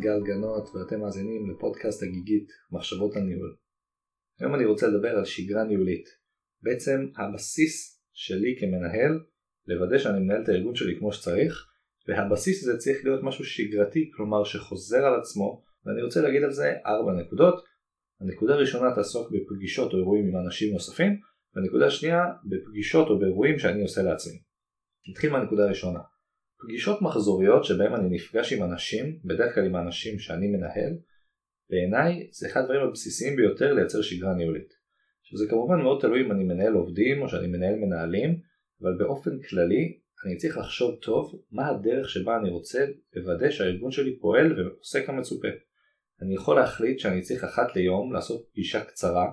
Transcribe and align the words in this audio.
גל 0.00 0.20
גנות 0.24 0.68
ואתם 0.74 1.00
מאזינים 1.00 1.50
לפודקאסט 1.50 2.02
הגיגית 2.02 2.48
מחשבות 2.72 3.16
הניהול. 3.16 3.56
היום 4.40 4.54
אני 4.54 4.64
רוצה 4.64 4.86
לדבר 4.86 5.08
על 5.08 5.24
שגרה 5.24 5.64
ניהולית. 5.64 6.08
בעצם 6.62 7.06
הבסיס 7.16 8.02
שלי 8.12 8.56
כמנהל 8.60 9.20
לוודא 9.66 9.98
שאני 9.98 10.20
מנהל 10.20 10.42
את 10.42 10.48
הארגון 10.48 10.74
שלי 10.74 10.98
כמו 10.98 11.12
שצריך 11.12 11.66
והבסיס 12.08 12.68
הזה 12.68 12.78
צריך 12.78 13.04
להיות 13.04 13.20
משהו 13.22 13.44
שגרתי 13.44 14.10
כלומר 14.16 14.44
שחוזר 14.44 15.04
על 15.04 15.20
עצמו 15.20 15.64
ואני 15.84 16.02
רוצה 16.02 16.20
להגיד 16.20 16.42
על 16.42 16.52
זה 16.52 16.72
ארבע 16.86 17.12
נקודות. 17.12 17.64
הנקודה 18.20 18.54
הראשונה 18.54 18.94
תעסוק 18.94 19.30
בפגישות 19.32 19.92
או 19.92 19.98
אירועים 19.98 20.28
עם 20.28 20.46
אנשים 20.46 20.72
נוספים 20.72 21.20
והנקודה 21.54 21.86
השנייה 21.86 22.22
בפגישות 22.44 23.08
או 23.08 23.18
באירועים 23.18 23.58
שאני 23.58 23.82
עושה 23.82 24.02
לעצמי. 24.02 24.42
נתחיל 25.10 25.30
מהנקודה 25.30 25.64
הראשונה. 25.64 26.00
פגישות 26.62 27.02
מחזוריות 27.02 27.64
שבהן 27.64 27.94
אני 27.94 28.08
נפגש 28.10 28.52
עם 28.52 28.62
אנשים, 28.62 29.18
בדרך 29.24 29.54
כלל 29.54 29.66
עם 29.66 29.76
האנשים 29.76 30.18
שאני 30.18 30.48
מנהל, 30.48 30.92
בעיניי 31.70 32.28
זה 32.32 32.46
אחד 32.46 32.60
הדברים 32.60 32.88
הבסיסיים 32.88 33.36
ביותר 33.36 33.72
לייצר 33.74 34.02
שגרה 34.02 34.34
ניהולית. 34.34 34.72
שזה 35.22 35.46
כמובן 35.50 35.80
מאוד 35.82 36.00
תלוי 36.00 36.20
אם 36.20 36.32
אני 36.32 36.44
מנהל 36.44 36.72
עובדים 36.72 37.22
או 37.22 37.28
שאני 37.28 37.46
מנהל 37.46 37.74
מנהלים, 37.74 38.40
אבל 38.82 38.96
באופן 38.98 39.30
כללי 39.48 39.98
אני 40.24 40.36
צריך 40.36 40.58
לחשוב 40.58 40.94
טוב 41.02 41.42
מה 41.50 41.68
הדרך 41.68 42.08
שבה 42.08 42.36
אני 42.36 42.50
רוצה 42.50 42.86
לוודא 43.14 43.50
שהארגון 43.50 43.90
שלי 43.90 44.18
פועל 44.18 44.60
ועושה 44.60 45.06
כמצופה. 45.06 45.48
אני 46.22 46.34
יכול 46.34 46.56
להחליט 46.56 46.98
שאני 46.98 47.20
צריך 47.20 47.44
אחת 47.44 47.76
ליום 47.76 48.12
לעשות 48.12 48.48
פגישה 48.52 48.84
קצרה, 48.84 49.26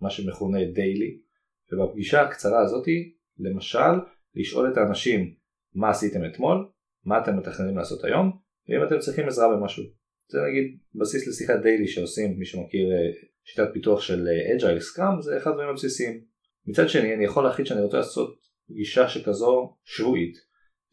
מה 0.00 0.10
שמכונה 0.10 0.58
דיילי, 0.64 1.18
ובפגישה 1.72 2.22
הקצרה 2.22 2.62
הזאתי, 2.62 3.14
למשל, 3.38 4.00
לשאול 4.34 4.72
את 4.72 4.76
האנשים 4.76 5.34
מה 5.74 5.90
עשיתם 5.90 6.24
אתמול, 6.24 6.68
מה 7.04 7.18
אתם 7.22 7.36
מתכננים 7.36 7.76
לעשות 7.76 8.04
היום, 8.04 8.30
ואם 8.68 8.84
אתם 8.86 8.98
צריכים 8.98 9.26
עזרה 9.26 9.56
במשהו. 9.56 9.84
זה 10.28 10.38
נגיד 10.48 10.78
בסיס 10.94 11.28
לשיחת 11.28 11.62
דיילי 11.62 11.88
שעושים, 11.88 12.38
מי 12.38 12.44
שמכיר 12.44 12.92
אה, 12.92 13.12
שיטת 13.44 13.68
פיתוח 13.72 14.00
של 14.00 14.28
אג'ייל 14.54 14.80
סקראם, 14.80 15.20
זה 15.20 15.36
אחד 15.36 15.50
הדברים 15.50 15.68
הבסיסיים. 15.68 16.20
מצד 16.66 16.88
שני, 16.88 17.14
אני 17.14 17.24
יכול 17.24 17.44
להחליט 17.44 17.66
שאני 17.66 17.80
רוצה 17.80 17.96
לעשות 17.96 18.38
פגישה 18.68 19.08
שכזו 19.08 19.76
שבועית, 19.84 20.34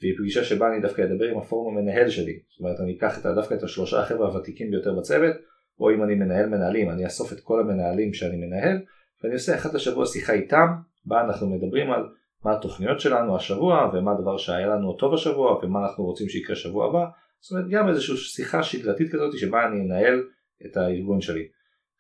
והיא 0.02 0.14
פגישה 0.18 0.44
שבה 0.44 0.68
אני 0.68 0.82
דווקא 0.82 1.02
אדבר 1.02 1.26
עם 1.26 1.38
הפורום 1.38 1.78
המנהל 1.78 2.10
שלי, 2.10 2.40
זאת 2.50 2.60
אומרת 2.60 2.80
אני 2.80 2.98
אקח 2.98 3.20
את, 3.20 3.26
דווקא 3.36 3.54
את 3.54 3.64
השלושה 3.64 4.00
החבר'ה 4.00 4.28
הוותיקים 4.28 4.72
ביותר 4.72 4.94
בצוות, 4.94 5.36
או 5.80 5.92
אם 5.92 6.04
אני 6.04 6.16
מנהל 6.16 6.46
מנהלים, 6.46 6.90
אני 6.90 7.06
אאסוף 7.06 7.34
את 7.34 7.40
כל 7.40 7.60
המנהלים 7.60 8.14
שאני 8.14 8.38
מנהל, 8.38 8.78
ואני 9.24 9.34
עושה 9.34 9.56
אחת 9.56 9.74
לשבוע 9.74 10.06
שיחה 10.06 10.34
איתם, 10.34 10.68
בה 11.06 11.22
אנחנו 11.22 11.50
מדברים 11.50 11.92
על 11.92 12.04
מה 12.46 12.54
התוכניות 12.54 13.00
שלנו 13.00 13.36
השבוע 13.36 13.92
ומה 13.94 14.12
הדבר 14.12 14.38
שהיה 14.38 14.68
לנו 14.68 14.94
טוב 14.94 15.14
השבוע 15.14 15.60
ומה 15.64 15.80
אנחנו 15.80 16.04
רוצים 16.04 16.30
שיקרה 16.30 16.56
שבוע 16.56 16.86
הבא 16.86 17.06
זאת 17.42 17.52
אומרת 17.52 17.70
גם 17.70 17.90
איזושהי 17.90 18.18
שיחה 18.18 18.64
שגרתית 18.64 19.12
כזאת 19.12 19.38
שבה 19.38 19.68
אני 19.68 19.82
אנהל 19.82 20.24
את 20.66 20.78
הארגון 20.78 21.22
שלי. 21.22 21.48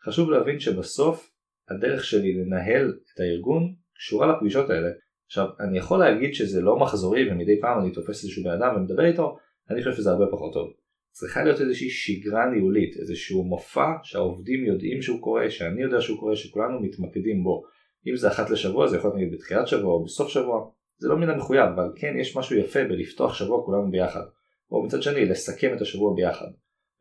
חשוב 0.04 0.32
להבין 0.32 0.60
שבסוף 0.60 1.32
הדרך 1.70 2.06
שלי 2.06 2.34
לנהל 2.34 2.94
את 3.14 3.20
הארגון 3.20 3.74
קשורה 3.96 4.28
לפגישות 4.28 4.70
האלה. 4.70 4.90
עכשיו 5.26 5.48
אני 5.60 5.78
יכול 5.78 6.00
להגיד 6.00 6.34
שזה 6.34 6.62
לא 6.62 6.80
מחזורי 6.80 7.32
ומדי 7.32 7.62
פעם 7.62 7.80
אני 7.80 7.92
תופס 7.92 8.24
איזשהו 8.24 8.44
בן 8.44 8.52
אדם 8.52 8.76
ומדבר 8.76 9.06
איתו 9.06 9.38
אני 9.70 9.84
חושב 9.84 9.96
שזה 9.96 10.12
הרבה 10.12 10.26
פחות 10.32 10.54
טוב. 10.54 10.74
צריכה 11.12 11.44
להיות 11.44 11.62
איזושהי 11.62 11.90
שגרה 11.90 12.46
ניהולית, 12.46 12.98
איזשהו 12.98 13.44
מופע 13.44 13.92
שהעובדים 14.04 14.66
יודעים 14.66 15.02
שהוא 15.02 15.22
קורה, 15.22 15.50
שאני 15.50 15.82
יודע 15.82 16.02
שהוא 16.02 16.20
קורה, 16.20 16.36
שכולנו 16.36 16.80
מתמקדים 16.80 17.44
בו. 17.44 17.64
אם 18.08 18.16
זה 18.16 18.28
אחת 18.28 18.50
לשבוע 18.50 18.88
זה 18.88 18.98
יכול 18.98 19.12
להיות 19.16 19.34
בתחילת 19.34 19.68
שבוע 19.68 19.94
או 19.94 20.04
בסוף 20.04 20.30
שבוע. 20.30 20.70
זה 20.98 21.10
לא 21.10 21.18
מן 21.18 21.30
המחויב 21.30 21.66
אבל 21.76 21.92
כן 21.96 22.14
יש 22.20 22.38
משהו 22.38 22.56
יפה 22.56 22.84
בלפתוח 22.84 23.34
שבוע 23.34 23.66
כולנו 23.66 23.92
ביחד. 23.92 24.24
או 24.72 24.84
מצד 24.84 25.02
שני 25.02 25.26
לסכם 25.26 25.74
את 25.76 25.82
השבוע 25.82 26.16
ביחד. 26.16 26.48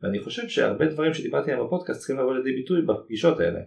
ואני 0.01 0.19
חושב 0.19 0.47
שהרבה 0.47 0.85
דברים 0.85 1.13
שדיברתי 1.13 1.51
עליהם 1.51 1.67
בפודקאסט 1.67 1.99
צריכים 1.99 2.17
לבוא 2.17 2.33
לידי 2.33 2.51
ביטוי 2.51 2.81
בפגישות 2.81 3.39
האלה. 3.39 3.59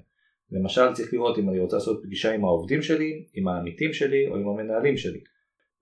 למשל 0.51 0.93
צריך 0.93 1.13
לראות 1.13 1.39
אם 1.39 1.49
אני 1.49 1.59
רוצה 1.59 1.77
לעשות 1.77 2.01
פגישה 2.05 2.33
עם 2.33 2.45
העובדים 2.45 2.83
שלי, 2.83 3.27
עם 3.35 3.49
העמיתים 3.49 3.93
שלי 3.93 4.29
או 4.29 4.37
עם 4.37 4.49
המנהלים 4.49 4.97
שלי. 4.97 5.21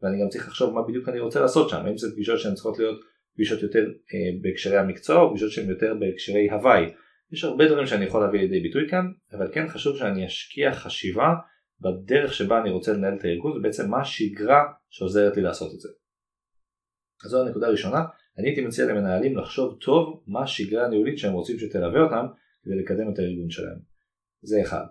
ואני 0.03 0.21
גם 0.23 0.29
צריך 0.29 0.49
לחשוב 0.49 0.75
מה 0.75 0.83
בדיוק 0.83 1.09
אני 1.09 1.21
רוצה 1.21 1.41
לעשות 1.41 1.69
שם. 1.69 1.87
אם 1.91 1.97
זה 1.97 2.13
פגישות 2.13 2.41
שהן 2.41 2.55
צריכות 2.55 2.79
להיות 2.79 3.01
פגישות 3.35 3.63
יותר 3.63 3.81
אה, 3.81 4.41
בהקשרי 4.43 4.77
המקצוע 4.77 5.23
או 5.23 5.31
פגישות 5.31 5.51
שהן 5.51 5.69
יותר 5.69 5.95
בהקשרי 6.01 6.51
הוואי 6.51 6.85
יש 7.33 7.45
הרבה 7.45 7.69
דברים 7.69 7.87
שאני 7.87 8.05
יכול 8.05 8.21
להביא 8.21 8.41
לידי 8.41 8.61
ביטוי 8.61 8.89
כאן, 8.91 9.07
אבל 9.33 9.53
כן 9.55 9.69
חשוב 9.69 9.97
שאני 9.97 10.27
אשקיע 10.27 10.73
חשיבה 10.73 11.35
בדרך 11.81 12.35
שבה 12.35 12.61
אני 12.61 12.71
רוצה 12.71 12.93
לנהל 12.93 13.15
את 13.19 13.25
הארגון 13.25 13.57
ובעצם 13.57 13.91
מה 13.91 14.01
השגרה 14.01 14.63
שעוזרת 14.91 15.37
לי 15.37 15.43
לעשות 15.43 15.75
את 15.75 15.81
זה. 15.81 15.89
אז 17.25 17.31
זו 17.31 17.47
הנקודה 17.47 17.67
הראשונה, 17.67 18.05
אני 18.39 18.49
הייתי 18.49 18.61
מציע 18.61 18.87
למנהלים 18.87 19.37
לחשוב 19.37 19.79
טוב 19.81 20.23
מה 20.27 20.43
השגרה 20.43 20.87
הניהולית 20.87 21.19
שהם 21.19 21.33
רוצים 21.33 21.59
שתלווה 21.59 22.01
אותם 22.01 22.27
כדי 22.65 22.75
לקדם 22.75 23.13
את 23.13 23.19
הארגון 23.19 23.51
שלהם. 23.51 23.79
זה 24.43 24.63
אחד. 24.63 24.85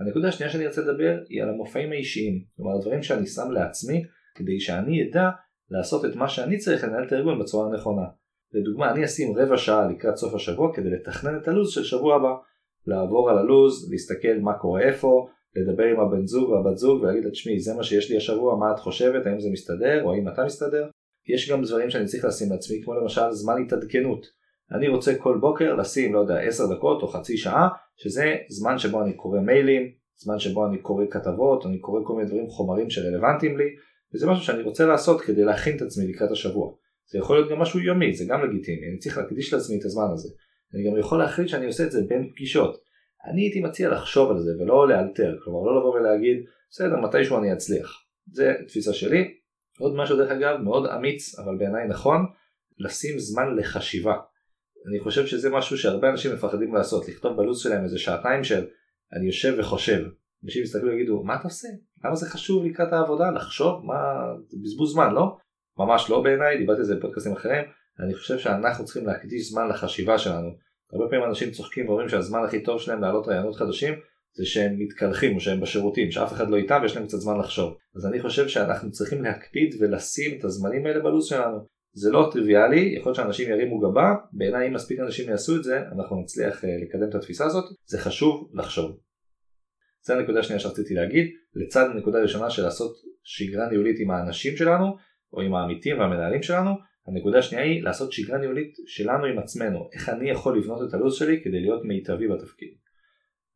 הנקודה 0.00 0.28
השנייה 0.28 0.52
שאני 0.52 0.66
רוצה 0.66 0.80
לדבר 0.80 1.18
היא 1.28 1.42
על 1.42 1.48
המופעים 1.48 1.92
האישיים, 1.92 2.44
כלומר 2.56 2.76
הדברים 2.78 3.02
שאני 3.02 3.26
שם 3.26 3.50
לעצמי 3.50 4.02
כדי 4.34 4.60
שאני 4.60 5.02
אדע 5.02 5.28
לעשות 5.70 6.04
את 6.04 6.16
מה 6.16 6.28
שאני 6.28 6.58
צריך 6.58 6.84
לנהל 6.84 7.06
את 7.06 7.12
הארגון 7.12 7.38
בצורה 7.40 7.68
הנכונה. 7.70 8.06
לדוגמה 8.52 8.90
אני 8.90 9.04
אשים 9.04 9.38
רבע 9.38 9.56
שעה 9.56 9.88
לקראת 9.88 10.16
סוף 10.16 10.34
השבוע 10.34 10.74
כדי 10.74 10.90
לתכנן 10.90 11.38
את 11.42 11.48
הלו"ז 11.48 11.70
של 11.70 11.84
שבוע 11.84 12.16
הבא. 12.16 12.34
לעבור 12.86 13.30
על 13.30 13.38
הלו"ז, 13.38 13.90
להסתכל 13.90 14.38
מה 14.40 14.58
קורה 14.58 14.80
איפה, 14.80 15.28
לדבר 15.56 15.84
עם 15.84 16.00
הבן 16.00 16.26
זוג 16.26 16.50
או 16.50 16.58
הבת 16.58 16.76
זוג 16.76 17.02
ולהגיד 17.02 17.24
לה 17.24 17.30
תשמעי 17.30 17.60
זה 17.60 17.74
מה 17.74 17.82
שיש 17.82 18.10
לי 18.10 18.16
השבוע 18.16 18.56
מה 18.56 18.72
את 18.72 18.78
חושבת 18.78 19.26
האם 19.26 19.40
זה 19.40 19.48
מסתדר 19.52 20.04
או 20.04 20.12
האם 20.12 20.28
אתה 20.28 20.44
מסתדר. 20.44 20.88
יש 21.28 21.50
גם 21.50 21.62
דברים 21.62 21.90
שאני 21.90 22.04
צריך 22.04 22.24
לשים 22.24 22.50
לעצמי 22.50 22.82
כמו 22.84 22.94
למשל 22.94 23.30
זמן 23.30 23.62
התעדכנות. 23.62 24.26
אני 24.72 24.88
רוצה 24.88 25.14
כל 25.14 25.38
בוקר 25.40 25.74
לשים 25.74 26.14
לא 26.14 26.18
יודע 26.18 26.40
10 26.40 26.64
דקות 26.74 27.02
או 27.02 27.08
חצי 27.08 27.36
שעה 27.36 27.68
שזה 27.96 28.34
זמן 28.48 28.78
שבו 28.78 29.02
אני 29.02 29.12
קורא 29.12 29.40
מיילים, 29.40 29.82
זמן 30.16 30.38
שבו 30.38 30.66
אני 30.66 30.78
קורא 30.78 31.04
כתבות, 31.10 31.66
אני 31.66 31.78
קורא 31.78 32.00
כל 32.04 32.16
מיני 32.16 32.28
דברים 32.28 32.46
חומרים 32.46 32.90
שרלוונטיים 32.90 33.56
לי 33.56 33.68
וזה 34.14 34.26
משהו 34.26 34.44
שאני 34.44 34.62
רוצה 34.62 34.86
לעשות 34.86 35.20
כדי 35.20 35.44
להכין 35.44 35.76
את 35.76 35.82
עצמי 35.82 36.06
לקראת 36.12 36.30
השבוע. 36.30 36.72
זה 37.10 37.18
יכול 37.18 37.36
להיות 37.36 37.50
גם 37.50 37.58
משהו 37.58 37.80
יומי, 37.80 38.14
זה 38.14 38.24
גם 38.28 38.44
לגיטימי, 38.44 38.88
אני 38.88 38.98
צריך 38.98 39.18
להקדיש 39.18 39.52
לעצמי 39.52 39.78
את 39.78 39.84
הזמן 39.84 40.06
הזה. 40.12 40.28
אני 40.74 40.90
גם 40.90 40.98
יכול 40.98 41.18
להחליט 41.18 41.48
שאני 41.48 41.66
עושה 41.66 41.84
את 41.84 41.92
זה 41.92 42.02
בין 42.08 42.30
פגישות. 42.30 42.80
אני 43.24 43.42
הייתי 43.42 43.60
מציע 43.60 43.88
לחשוב 43.88 44.30
על 44.30 44.38
זה 44.38 44.50
ולא 44.58 44.88
לאלתר, 44.88 45.36
כלומר 45.44 45.60
לא 45.60 45.80
לבוא 45.80 45.94
ולהגיד 45.94 46.36
בסדר 46.70 47.00
מתישהו 47.00 47.38
אני 47.38 47.52
אצליח. 47.52 48.02
זה 48.32 48.52
תפיסה 48.68 48.92
שלי. 48.92 49.34
עוד 49.78 49.94
משהו 49.94 50.16
דרך 50.16 50.30
אגב 50.30 50.56
מאוד 50.56 50.86
אמיץ 50.86 51.38
אבל 51.38 51.56
בעיניי 51.58 51.88
נכון, 51.88 52.26
לשים 52.78 53.18
זמן 53.18 53.56
לחשיבה. 53.56 54.16
אני 54.88 55.00
חושב 55.00 55.26
שזה 55.26 55.50
משהו 55.50 55.78
שהרבה 55.78 56.10
אנשים 56.10 56.34
מפחדים 56.34 56.74
לעשות, 56.74 57.08
לכתוב 57.08 57.36
בלו"ז 57.36 57.58
שלהם 57.58 57.84
איזה 57.84 57.98
שעתיים 57.98 58.44
של 58.44 58.66
אני 59.12 59.26
יושב 59.26 59.54
וחושב. 59.58 60.04
אנשים 60.44 60.62
יסתכלו 60.62 60.90
ויגידו 60.90 61.22
מה 61.22 61.34
אתה 61.34 61.44
עושה? 61.44 61.68
למה 62.04 62.14
זה 62.14 62.30
חשוב 62.30 62.64
לקראת 62.64 62.92
העבודה? 62.92 63.30
לחשוב? 63.30 63.84
מה? 63.84 63.94
בזבוז 64.62 64.92
זמן 64.92 65.14
לא? 65.14 65.36
ממש 65.78 66.10
לא 66.10 66.22
בעיניי, 66.22 66.58
דיברתי 66.58 66.80
על 66.80 66.84
זה 66.84 66.96
בפודקאסטים 66.96 67.32
אחרים, 67.32 67.64
אני 68.00 68.14
חושב 68.14 68.38
שאנחנו 68.38 68.84
צריכים 68.84 69.06
להקדיש 69.06 69.50
זמן 69.50 69.68
לחשיבה 69.68 70.18
שלנו. 70.18 70.48
הרבה 70.92 71.04
פעמים 71.10 71.24
אנשים 71.24 71.50
צוחקים 71.50 71.88
ואומרים 71.88 72.08
שהזמן 72.08 72.44
הכי 72.44 72.62
טוב 72.62 72.80
שלהם 72.80 73.00
להעלות 73.00 73.28
רעיונות 73.28 73.56
חדשים 73.56 73.94
זה 74.32 74.46
שהם 74.46 74.78
מתקלחים 74.78 75.34
או 75.34 75.40
שהם 75.40 75.60
בשירותים, 75.60 76.10
שאף 76.10 76.32
אחד 76.32 76.50
לא 76.50 76.56
איתם 76.56 76.78
ויש 76.82 76.96
להם 76.96 77.06
קצת 77.06 77.18
זמן 77.18 77.38
לחשוב. 77.38 77.76
אז 77.96 78.06
אני 78.06 78.20
חושב 78.20 78.48
שאנחנו 78.48 78.90
צריכים 78.90 79.22
להקפיד 79.22 79.74
ולשים 79.80 80.38
את 80.38 80.44
הזמנים 80.44 80.86
האלה 80.86 81.00
בלו"ז 81.00 81.26
שלנו. 81.26 81.66
זה 81.92 82.10
לא 82.10 82.30
טריוויאלי, 82.32 82.94
יכול 82.96 83.10
להיות 83.10 83.16
שאנשים 83.16 83.50
ירימו 83.50 83.80
גבה, 83.80 84.14
בעיניי 84.32 84.68
אם 84.68 84.74
מספיק 84.74 85.00
אנשים 85.00 85.30
יעשו 85.30 85.56
את 85.56 85.64
זה, 85.64 85.78
אנחנו 85.78 86.20
נצליח 86.22 86.64
אה, 86.64 86.70
לקדם 86.82 87.08
את 87.08 87.14
התפיסה 87.14 87.46
הזאת, 87.46 87.64
זה 87.86 87.98
חשוב 87.98 88.50
לחשוב. 88.54 88.98
זו 90.02 90.14
הנקודה 90.14 90.40
השנייה 90.40 90.60
שרציתי 90.60 90.94
להגיד, 90.94 91.30
לצד 91.54 91.90
הנקודה 91.90 92.18
הראשונה 92.18 92.50
של 92.50 92.62
לעשות 92.62 92.96
שגרה 93.24 93.68
ניהולית 93.68 94.00
עם 94.00 94.10
האנשים 94.10 94.56
שלנו, 94.56 94.96
או 95.32 95.40
עם 95.40 95.54
העמיתים 95.54 95.98
והמנהלים 95.98 96.42
שלנו, 96.42 96.70
הנקודה 97.06 97.38
השנייה 97.38 97.64
היא 97.64 97.82
לעשות 97.82 98.12
שגרה 98.12 98.38
ניהולית 98.38 98.74
שלנו 98.86 99.24
עם 99.24 99.38
עצמנו, 99.38 99.88
איך 99.92 100.08
אני 100.08 100.30
יכול 100.30 100.58
לבנות 100.58 100.88
את 100.88 100.94
הלו"ז 100.94 101.16
שלי 101.16 101.40
כדי 101.44 101.60
להיות 101.60 101.84
מיטבי 101.84 102.28
בתפקיד. 102.28 102.74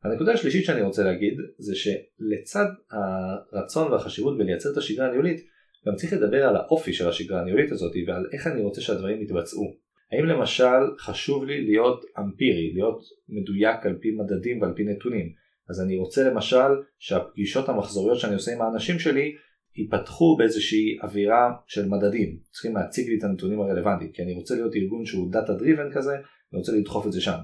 הנקודה 0.03 0.33
השלישית 0.33 0.65
שאני 0.65 0.81
רוצה 0.81 1.03
להגיד 1.03 1.33
זה 1.57 1.73
שלצד 1.75 2.65
הרצון 2.91 3.91
והחשיבות 3.91 4.37
בלייצר 4.37 4.71
את 4.71 4.77
השגרה 4.77 5.07
הניהולית 5.07 5.47
גם 5.87 5.95
צריך 5.95 6.13
לדבר 6.13 6.43
על 6.43 6.55
האופי 6.55 6.93
של 6.93 7.09
השגרה 7.09 7.41
הניהולית 7.41 7.71
הזאת 7.71 7.93
ועל 8.07 8.25
איך 8.33 8.47
אני 8.47 8.61
רוצה 8.61 8.81
שהדברים 8.81 9.21
יתבצעו. 9.21 9.75
האם 10.11 10.25
למשל 10.25 10.95
חשוב 10.99 11.45
לי 11.45 11.65
להיות 11.65 12.05
אמפירי, 12.19 12.73
להיות 12.73 13.03
מדויק 13.29 13.85
על 13.85 13.97
פי 14.01 14.11
מדדים 14.11 14.61
ועל 14.61 14.73
פי 14.75 14.83
נתונים 14.83 15.33
אז 15.69 15.81
אני 15.81 15.97
רוצה 15.97 16.29
למשל 16.29 16.71
שהפגישות 16.99 17.69
המחזוריות 17.69 18.19
שאני 18.19 18.33
עושה 18.33 18.53
עם 18.53 18.61
האנשים 18.61 18.99
שלי 18.99 19.35
ייפתחו 19.75 20.35
באיזושהי 20.37 20.97
אווירה 21.03 21.53
של 21.67 21.89
מדדים, 21.89 22.37
צריכים 22.51 22.75
להציג 22.75 23.09
לי 23.09 23.17
את 23.17 23.23
הנתונים 23.23 23.61
הרלוונטיים, 23.61 24.11
כי 24.11 24.21
אני 24.23 24.33
רוצה 24.33 24.55
להיות 24.55 24.75
ארגון 24.75 25.05
שהוא 25.05 25.31
data 25.31 25.53
driven 25.53 25.91
כזה, 25.93 26.13
אני 26.15 26.59
רוצה 26.59 26.71
לדחוף 26.71 27.07
את 27.07 27.11
זה 27.11 27.21
שם. 27.21 27.37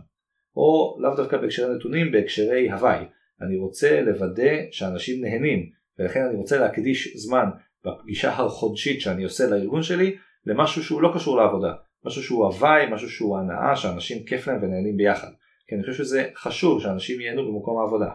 או 0.56 0.98
לאו 1.00 1.16
דווקא 1.16 1.38
בהקשרי 1.38 1.76
נתונים, 1.76 2.12
בהקשרי 2.12 2.72
הוואי, 2.72 3.06
אני 3.42 3.58
רוצה 3.58 4.02
לוודא 4.02 4.52
שאנשים 4.72 5.26
נהנים, 5.26 5.70
ולכן 6.00 6.26
אני 6.26 6.36
רוצה 6.36 6.60
להקדיש 6.60 7.18
זמן 7.18 7.46
בפגישה 7.86 8.32
החודשית 8.32 9.02
שאני 9.02 9.24
עושה 9.24 9.48
לארגון 9.48 9.84
שלי 9.84 10.16
למשהו 10.46 10.84
שהוא 10.84 11.02
לא 11.02 11.12
קשור 11.16 11.38
לעבודה. 11.38 11.74
משהו 12.06 12.24
שהוא 12.24 12.46
הוואי, 12.46 12.86
משהו 12.92 13.10
שהוא 13.10 13.38
הנאה, 13.38 13.76
שאנשים 13.76 14.24
כיף 14.24 14.48
להם 14.48 14.64
ונהנים 14.64 14.98
ביחד. 14.98 15.28
כי 15.68 15.76
אני 15.76 15.84
חושב 15.84 16.04
שזה 16.04 16.30
חשוב 16.36 16.82
שאנשים 16.82 17.22
ייהנו 17.22 17.52
במקום 17.54 17.80
העבודה. 17.80 18.10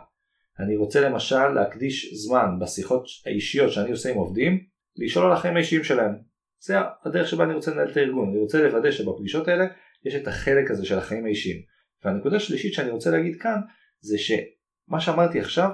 אני 0.61 0.77
רוצה 0.77 1.01
למשל 1.01 1.49
להקדיש 1.49 2.15
זמן 2.15 2.59
בשיחות 2.61 3.07
האישיות 3.27 3.73
שאני 3.73 3.91
עושה 3.91 4.11
עם 4.11 4.17
עובדים, 4.17 4.65
לשאול 4.97 5.27
על 5.27 5.33
החיים 5.33 5.57
האישיים 5.57 5.85
שלהם. 5.85 6.13
זה 6.59 6.75
הדרך 7.05 7.29
שבה 7.29 7.45
אני 7.45 7.55
רוצה 7.55 7.71
לנהל 7.71 7.91
את 7.91 7.97
הארגון, 7.97 8.29
אני 8.31 8.39
רוצה 8.39 8.63
לוודא 8.63 8.91
שבפגישות 8.91 9.49
האלה 9.49 9.65
יש 10.05 10.15
את 10.15 10.29
החלק 10.29 10.71
הזה 10.71 10.87
של 10.87 10.99
החיים 10.99 11.25
האישיים. 11.25 11.63
והנקודה 12.05 12.37
השלישית 12.37 12.75
שאני 12.75 12.91
רוצה 12.91 13.11
להגיד 13.11 13.37
כאן 13.41 13.61
זה 14.01 14.19
שמה 14.19 15.01
שאמרתי 15.01 15.41
עכשיו 15.41 15.71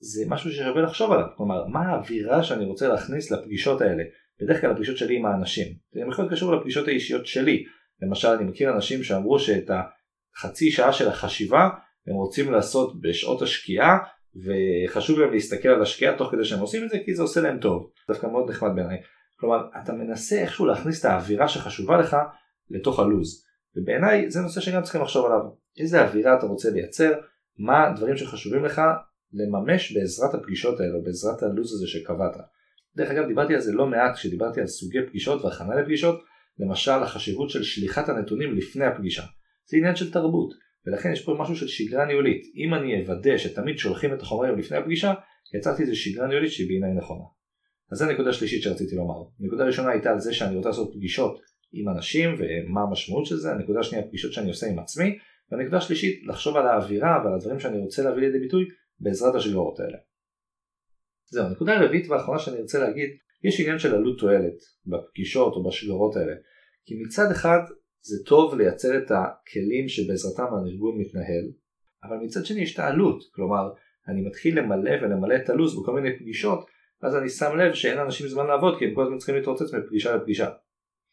זה 0.00 0.24
משהו 0.28 0.50
ששווה 0.50 0.82
לחשוב 0.82 1.12
עליו, 1.12 1.26
כלומר 1.36 1.66
מה 1.66 1.80
האווירה 1.80 2.42
שאני 2.42 2.64
רוצה 2.64 2.88
להכניס 2.88 3.30
לפגישות 3.30 3.80
האלה, 3.80 4.02
בדרך 4.42 4.60
כלל 4.60 4.70
הפגישות 4.70 4.96
שלי 4.96 5.16
עם 5.16 5.26
האנשים, 5.26 5.66
זה 5.92 6.00
יכול 6.00 6.24
להיות 6.24 6.32
קשור 6.32 6.56
לפגישות 6.56 6.88
האישיות 6.88 7.26
שלי, 7.26 7.64
למשל 8.02 8.28
אני 8.28 8.44
מכיר 8.44 8.70
אנשים 8.70 9.02
שאמרו 9.02 9.38
שאת 9.38 9.70
החצי 10.36 10.70
שעה 10.70 10.92
של 10.92 11.08
החשיבה 11.08 11.68
הם 12.06 12.14
רוצים 12.14 12.52
לעשות 12.52 13.00
בשעות 13.00 13.42
השקיעה 13.42 13.98
וחשוב 14.36 15.18
להם 15.18 15.32
להסתכל 15.32 15.68
על 15.68 15.82
השקיעה 15.82 16.18
תוך 16.18 16.30
כדי 16.32 16.44
שהם 16.44 16.60
עושים 16.60 16.84
את 16.84 16.90
זה 16.90 16.98
כי 17.04 17.14
זה 17.14 17.22
עושה 17.22 17.40
להם 17.40 17.58
טוב, 17.58 17.90
דווקא 18.08 18.26
מאוד 18.26 18.50
נחמד 18.50 18.70
בעיניי, 18.74 18.98
כלומר 19.36 19.56
אתה 19.82 19.92
מנסה 19.92 20.36
איכשהו 20.36 20.66
להכניס 20.66 21.00
את 21.00 21.04
האווירה 21.04 21.48
שחשובה 21.48 21.98
לך 21.98 22.16
לתוך 22.70 22.98
הלוז, 22.98 23.44
ובעיניי 23.76 24.30
זה 24.30 24.40
נושא 24.40 24.60
שגם 24.60 24.82
צריכים 24.82 25.00
לחשוב 25.00 25.26
עליו, 25.26 25.40
איזה 25.80 26.02
אווירה 26.02 26.38
אתה 26.38 26.46
רוצה 26.46 26.70
לייצר, 26.70 27.12
מה 27.58 27.86
הדברים 27.86 28.16
שחשובים 28.16 28.64
לך 28.64 28.82
לממש 29.32 29.96
בעזרת 29.96 30.34
הפגישות 30.34 30.80
האלה, 30.80 30.98
בעזרת 31.04 31.42
הלו"ז 31.42 31.72
הזה 31.72 31.86
שקבעת. 31.86 32.36
דרך 32.96 33.10
אגב 33.10 33.26
דיברתי 33.26 33.54
על 33.54 33.60
זה 33.60 33.72
לא 33.72 33.86
מעט 33.86 34.14
כשדיברתי 34.14 34.60
על 34.60 34.66
סוגי 34.66 34.98
פגישות 35.08 35.44
והכנה 35.44 35.74
לפגישות, 35.74 36.20
למשל 36.58 36.90
החשיבות 37.02 37.50
של 37.50 37.62
שליחת 37.62 38.08
הנתונים 38.08 38.54
לפני 38.54 38.84
הפגישה. 38.84 39.22
זה 39.70 39.76
עניין 39.76 39.96
של 39.96 40.12
תרבות, 40.12 40.54
ולכן 40.86 41.12
יש 41.12 41.24
פה 41.24 41.36
משהו 41.40 41.56
של 41.56 41.68
שגרה 41.68 42.06
ניהולית. 42.06 42.42
אם 42.56 42.74
אני 42.74 43.02
אוודא 43.02 43.38
שתמיד 43.38 43.78
שולחים 43.78 44.14
את 44.14 44.22
החומרים 44.22 44.58
לפני 44.58 44.76
הפגישה, 44.76 45.14
יצרתי 45.54 45.82
איזה 45.82 45.96
שגרה 45.96 46.26
ניהולית 46.26 46.52
שהיא 46.52 46.68
בעיניי 46.68 46.92
נכונה. 46.92 47.24
אז 47.92 47.98
זו 47.98 48.04
הנקודה 48.04 48.30
השלישית 48.30 48.62
שרציתי 48.62 48.96
לומר. 48.96 49.22
נקודה 49.40 49.64
ראשונה 49.64 49.90
הייתה 49.90 50.10
על 50.10 50.20
זה 50.20 50.34
שאני 50.34 50.56
רוצה 50.56 50.68
לעשות 50.68 50.92
פגישות 50.94 51.40
עם 51.72 51.88
אנשים 51.88 52.34
ומה 52.38 52.80
המשמעות 52.80 53.26
של 53.26 53.36
זה, 53.36 53.52
הנקודה 53.52 53.80
השנייה 53.80 54.04
פגישות 54.04 54.32
שאני 54.32 54.48
עושה 54.48 54.66
עם 54.66 54.78
עצמי, 54.78 55.18
והנקודה 55.52 55.76
השלישית 55.76 56.26
לחשוב 56.26 56.56
על 56.56 56.66
האווירה 56.66 57.22
ועל 57.24 57.34
הדברים 57.34 57.60
שאני 57.60 57.78
רוצה 57.78 58.02
להביא 58.02 58.22
לידי 58.22 58.38
ביטוי 58.38 58.64
בעזרת 59.00 59.34
השגרות 59.34 59.80
האלה. 59.80 59.98
זהו, 61.30 61.46
הנקודה 61.46 61.78
הרביעית 61.78 62.08
והאחרונה 62.08 62.38
שאני 62.38 62.60
רוצה 62.60 62.78
להגיד, 62.78 63.10
יש 63.44 63.60
עניין 63.60 63.78
של 63.78 63.94
עלות 63.94 64.18
תועלת 64.18 64.58
בפגישות 64.86 65.52
או 65.52 65.68
בשגרות 65.68 66.16
האלה. 66.16 66.32
כי 66.84 66.94
מצד 67.02 67.30
אחד 67.30 67.60
זה 68.02 68.24
טוב 68.26 68.54
לייצר 68.54 68.98
את 68.98 69.10
הכלים 69.10 69.88
שבעזרתם 69.88 70.54
הארגון 70.54 70.98
מתנהל, 70.98 71.44
אבל 72.04 72.16
מצד 72.16 72.46
שני 72.46 72.60
יש 72.60 72.74
את 72.74 72.78
העלות, 72.78 73.22
כלומר 73.34 73.70
אני 74.08 74.20
מתחיל 74.20 74.58
למלא 74.58 74.90
ולמלא 75.02 75.36
את 75.36 75.50
הלו"ז 75.50 75.82
בכל 75.82 75.92
מיני 75.92 76.18
פגישות, 76.18 76.66
אז 77.02 77.16
אני 77.16 77.28
שם 77.28 77.56
לב 77.56 77.74
שאין 77.74 77.98
לאנשים 77.98 78.28
זמן 78.28 78.46
לעבוד 78.46 78.78
כי 78.78 78.84
הם 78.84 78.94
כל 78.94 79.02
הזמן 79.02 79.18
צריכים 79.18 79.34
להתרוצץ 79.34 79.74
מפגישה 79.74 80.16
לפגישה. 80.16 80.50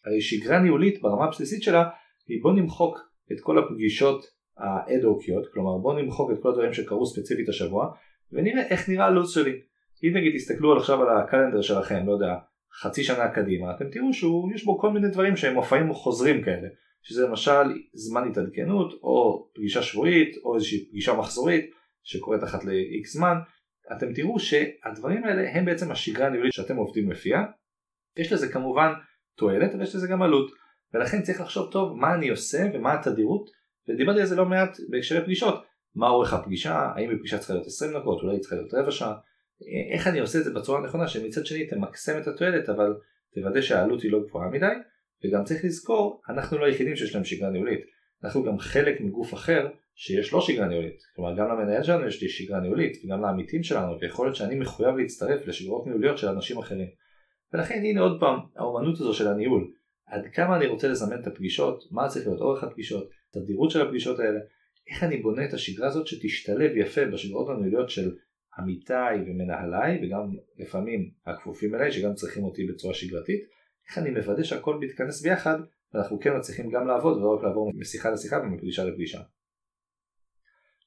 הרי 0.06 0.22
שגרה 0.22 0.60
ניהולית 0.60 1.01
ברמה 1.01 1.25
הבסיסית 1.25 1.63
שלה 1.63 1.89
היא 2.28 2.44
בוא 2.44 2.54
נמחוק 2.54 3.00
את 3.31 3.38
כל 3.42 3.60
הפגישות 3.60 4.25
האד-הוקיות, 4.57 5.48
כלומר 5.54 5.78
בוא 5.78 6.01
נמחוק 6.01 6.31
את 6.31 6.38
כל 6.42 6.50
הדברים 6.50 6.74
שקרו 6.74 7.06
ספציפית 7.06 7.50
השבוע 7.50 7.94
ונראה 8.31 8.68
איך 8.68 8.89
נראה 8.89 9.06
הלו"ז 9.06 9.34
שלי. 9.34 9.62
אם 10.04 10.18
נגיד 10.18 10.36
תסתכלו 10.36 10.78
עכשיו 10.78 11.01
על 11.01 11.18
הקלנדר 11.18 11.62
שלכם, 11.62 12.07
לא 12.07 12.12
יודע, 12.12 12.34
חצי 12.81 13.03
שנה 13.03 13.27
קדימה, 13.27 13.75
אתם 13.75 13.89
תראו 13.89 14.13
שיש 14.13 14.65
בו 14.65 14.79
כל 14.79 14.91
מיני 14.91 15.09
דברים 15.09 15.35
שהם 15.35 15.53
מופעים 15.53 15.94
חוזרים 15.94 16.44
כאלה, 16.44 16.68
שזה 17.01 17.27
למשל 17.27 17.63
זמן 17.94 18.29
התעדכנות 18.29 18.94
או 19.03 19.47
פגישה 19.56 19.81
שבועית 19.81 20.38
או 20.44 20.56
איזושהי 20.56 20.89
פגישה 20.89 21.13
מחזורית 21.13 21.71
שקורית 22.03 22.44
אחת 22.44 22.65
ל-X 22.65 23.07
זמן, 23.13 23.38
אתם 23.97 24.13
תראו 24.13 24.39
שהדברים 24.39 25.24
האלה 25.24 25.51
הם 25.51 25.65
בעצם 25.65 25.91
השגרה 25.91 26.27
הניהולית 26.27 26.53
שאתם 26.53 26.75
עובדים 26.75 27.12
לפיה. 27.12 27.44
יש 28.18 28.33
לזה 28.33 28.51
כמובן 28.51 28.94
תועלת 29.35 29.74
אבל 29.74 29.83
יש 29.83 29.95
לזה 29.95 30.07
גם 30.07 30.21
עלות, 30.21 30.51
ולכן 30.94 31.21
צריך 31.21 31.41
לחשוב 31.41 31.71
טוב 31.71 31.97
מה 31.97 32.13
אני 32.13 32.29
עושה 32.29 32.69
ומה 32.74 32.94
התדירות, 32.94 33.50
ודיברתי 33.89 34.19
על 34.19 34.25
זה 34.25 34.35
לא 34.35 34.45
מעט 34.45 34.77
בהקשרי 34.89 35.24
פגישות, 35.24 35.63
מה 35.95 36.09
אורך 36.09 36.33
הפגישה, 36.33 36.91
האם 36.95 37.09
הפגישה 37.15 37.38
צריכה 37.38 37.53
להיות 37.53 37.68
20 37.68 37.91
דקות, 38.00 38.21
אולי 38.21 38.35
היא 38.35 38.41
צריכה 38.41 38.56
להיות 38.56 38.74
רבע 38.74 38.91
שעה, 38.91 39.13
איך 39.94 40.07
אני 40.07 40.19
עושה 40.19 40.39
את 40.39 40.44
זה 40.44 40.54
בצורה 40.54 40.80
הנכונה 40.80 41.07
שמצד 41.07 41.45
שני 41.45 41.68
תמקסם 41.68 42.21
את 42.21 42.27
התועלת 42.27 42.69
אבל 42.69 42.94
תוודא 43.33 43.62
שהעלות 43.62 44.01
היא 44.01 44.12
לא 44.12 44.19
גבוהה 44.27 44.50
מדי 44.50 44.65
וגם 45.25 45.44
צריך 45.44 45.65
לזכור 45.65 46.21
אנחנו 46.30 46.57
לא 46.57 46.65
היחידים 46.65 46.95
שיש 46.95 47.15
להם 47.15 47.24
שגרה 47.24 47.50
ניהולית. 47.50 47.81
אנחנו 48.24 48.44
גם 48.44 48.59
חלק 48.59 49.01
מגוף 49.01 49.33
אחר 49.33 49.68
שיש 49.95 50.31
לו 50.31 50.42
שגרה 50.42 50.68
ניהולית. 50.68 51.00
כלומר 51.15 51.38
גם 51.38 51.48
למנהל 51.50 51.83
שלנו 51.83 52.07
יש 52.07 52.21
לי 52.21 52.30
שגרה 52.30 52.59
ניהולית 52.59 52.98
וגם 53.06 53.21
לעמיתים 53.21 53.63
שלנו 53.63 54.00
ויכול 54.00 54.25
להיות 54.25 54.36
שאני 54.36 54.56
מחויב 54.56 54.95
להצטרף 54.95 55.48
לשגרות 55.48 55.88
ניהוליות 55.88 56.18
של 56.18 56.27
אנשים 56.27 56.57
אחרים. 56.57 56.88
ולכן 57.53 57.75
הנה 57.75 58.01
עוד 58.01 58.19
פעם 58.19 58.39
האומנות 58.56 59.00
הזו 59.00 59.13
של 59.13 59.27
הניהול. 59.27 59.71
עד 60.07 60.27
כמה 60.33 60.57
אני 60.57 60.68
רוצה 60.68 60.88
לזמן 60.88 61.19
את 61.19 61.27
הפגישות 61.27 61.83
מה 61.92 62.07
צריך 62.07 62.27
להיות 62.27 62.42
אורך 62.42 62.63
הפגישות 62.63 63.10
תדירות 63.33 63.71
של 63.71 63.81
הפגישות 63.81 64.19
האלה 64.19 64.39
איך 64.92 65.03
אני 65.03 65.18
בונה 65.18 65.45
את 65.45 65.53
השגרה 65.53 65.88
הזאת 65.88 66.07
שתשתלב 66.07 66.77
יפה 66.77 67.06
בשגרות 67.06 67.50
הניהוליות 67.50 67.89
של 67.89 68.15
עמיתיי 68.57 69.21
ומנהליי 69.21 70.00
וגם 70.04 70.36
לפעמים 70.57 71.09
הכפופים 71.25 71.75
אליי 71.75 71.92
שגם 71.92 72.13
צריכים 72.13 72.44
אותי 72.44 72.68
בצורה 72.68 72.94
שגרתית, 72.94 73.42
איך 73.88 73.98
אני 73.98 74.09
מוודא 74.09 74.44
שהכל 74.44 74.80
מתכנס 74.80 75.21
ביחד 75.21 75.59
ואנחנו 75.94 76.19
כן 76.19 76.38
מצליחים 76.38 76.69
גם 76.69 76.88
לעבוד 76.88 77.18
ולא 77.18 77.36
רק 77.36 77.44
לעבור 77.44 77.71
משיחה 77.75 78.09
לשיחה 78.09 78.38
ומפגישה 78.38 78.83
לפגישה. 78.83 79.21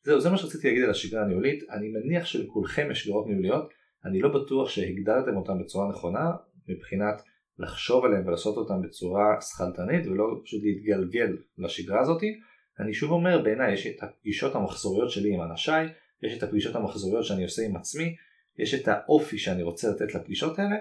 זהו, 0.03 0.21
זה 0.21 0.31
מה 0.31 0.39
שרציתי 0.39 0.69
להגיד 0.69 0.85
על 0.85 0.91
השגרה 0.91 1.23
הניהולית, 1.23 1.71
אני 1.71 1.89
מניח 1.89 2.27
שלכולכם 2.27 2.89
יש 2.91 3.05
שגרות 3.05 3.27
ניהוליות, 3.27 3.71
אני 4.05 4.21
לא 4.21 4.29
בטוח 4.29 4.69
שהגדרתם 4.69 5.37
אותן 5.37 5.59
בצורה 5.59 5.89
נכונה 5.89 6.31
מבחינת 6.69 7.23
לחשוב 7.59 8.05
עליהן 8.05 8.27
ולעשות 8.27 8.57
אותן 8.57 8.83
בצורה 8.83 9.41
שכלתנית 9.41 10.07
ולא 10.07 10.41
פשוט 10.45 10.63
להתגלגל 10.63 11.37
לשגרה 11.59 12.01
הזאתי. 12.01 12.41
אני 12.81 12.95
שוב 12.95 13.11
אומר 13.11 13.43
בעיניי 13.43 13.73
יש 13.73 13.87
את 13.87 14.03
הפגישות 14.03 14.55
המחזוריות 14.55 15.11
שלי 15.11 15.35
עם 15.35 15.43
אנשיי 15.43 15.89
יש 16.23 16.39
את 16.39 16.43
הפגישות 16.43 16.75
המחזוריות 16.75 17.25
שאני 17.25 17.45
עושה 17.45 17.63
עם 17.63 17.77
עצמי, 17.77 18.17
יש 18.59 18.75
את 18.75 18.89
האופי 18.89 19.39
שאני 19.39 19.63
רוצה 19.63 19.89
לתת 19.91 20.15
לפגישות 20.15 20.59
האלה, 20.59 20.77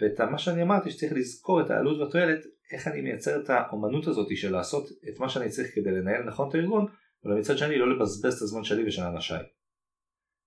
ואת 0.00 0.20
מה 0.20 0.38
שאני 0.38 0.62
אמרתי 0.62 0.90
שצריך 0.90 1.12
לזכור 1.12 1.60
את 1.60 1.70
העלות 1.70 2.00
והתועלת, 2.00 2.44
איך 2.72 2.88
אני 2.88 3.00
מייצר 3.00 3.40
את 3.40 3.50
האומנות 3.50 4.06
הזאת 4.06 4.36
של 4.36 4.52
לעשות 4.52 4.88
את 5.08 5.20
מה 5.20 5.28
שאני 5.28 5.48
צריך 5.48 5.74
כדי 5.74 5.90
לנהל 5.90 6.22
נכון 6.22 6.48
את 6.48 6.54
הארגון, 6.54 6.86
אבל 7.24 7.38
מצד 7.38 7.58
שני 7.58 7.78
לא 7.78 7.96
לבזבז 7.96 8.36
את 8.36 8.42
הזמן 8.42 8.64
שלי 8.64 8.88
ושל 8.88 9.02
אנשיי. 9.02 9.42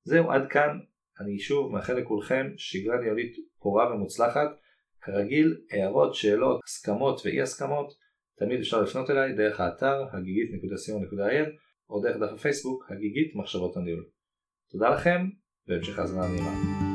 זהו 0.03 0.31
עד 0.31 0.47
כאן, 0.49 0.79
אני 1.19 1.39
שוב 1.39 1.71
מאחל 1.71 1.93
לכולכם 1.93 2.47
שגרה 2.57 3.01
ניהולית 3.01 3.35
פורה 3.59 3.95
ומוצלחת, 3.95 4.49
כרגיל 5.01 5.57
הערות, 5.71 6.15
שאלות, 6.15 6.61
הסכמות 6.63 7.21
ואי 7.25 7.41
הסכמות, 7.41 7.93
תמיד 8.39 8.59
אפשר 8.59 8.81
לפנות 8.81 9.09
אליי 9.09 9.33
דרך 9.33 9.59
האתר 9.59 10.05
הגיגית.co.il 10.11 11.49
או 11.89 12.01
דרך 12.01 12.17
דף 12.17 12.33
הפייסבוק 12.33 12.91
הגיגית 12.91 13.35
מחשבות 13.35 13.77
הניהול. 13.77 14.05
תודה 14.71 14.89
לכם 14.89 15.29
והמשך 15.67 15.99
האזנה 15.99 16.27
נעימה. 16.27 16.86